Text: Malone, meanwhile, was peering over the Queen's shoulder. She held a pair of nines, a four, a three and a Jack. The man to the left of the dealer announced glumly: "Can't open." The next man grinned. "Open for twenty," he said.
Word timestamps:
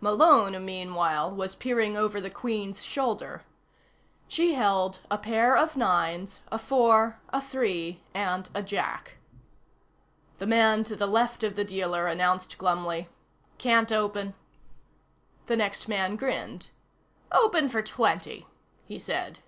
Malone, 0.00 0.64
meanwhile, 0.64 1.32
was 1.34 1.56
peering 1.56 1.96
over 1.96 2.20
the 2.20 2.30
Queen's 2.30 2.80
shoulder. 2.84 3.42
She 4.28 4.54
held 4.54 5.00
a 5.10 5.18
pair 5.18 5.56
of 5.56 5.76
nines, 5.76 6.42
a 6.52 6.58
four, 6.60 7.18
a 7.30 7.40
three 7.40 8.00
and 8.14 8.48
a 8.54 8.62
Jack. 8.62 9.18
The 10.38 10.46
man 10.46 10.84
to 10.84 10.94
the 10.94 11.08
left 11.08 11.42
of 11.42 11.56
the 11.56 11.64
dealer 11.64 12.06
announced 12.06 12.56
glumly: 12.56 13.08
"Can't 13.58 13.90
open." 13.90 14.34
The 15.46 15.56
next 15.56 15.88
man 15.88 16.14
grinned. 16.14 16.70
"Open 17.32 17.68
for 17.68 17.82
twenty," 17.82 18.46
he 18.84 18.96
said. 19.00 19.40